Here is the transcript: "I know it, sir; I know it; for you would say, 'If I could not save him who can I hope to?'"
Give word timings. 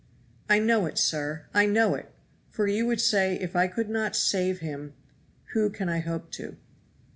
"I 0.49 0.57
know 0.57 0.87
it, 0.87 0.97
sir; 0.97 1.45
I 1.53 1.67
know 1.67 1.93
it; 1.93 2.11
for 2.49 2.65
you 2.65 2.87
would 2.87 2.99
say, 2.99 3.35
'If 3.37 3.55
I 3.55 3.67
could 3.67 3.87
not 3.87 4.15
save 4.15 4.57
him 4.57 4.93
who 5.53 5.69
can 5.69 5.89
I 5.89 5.99
hope 5.99 6.31
to?'" 6.31 6.57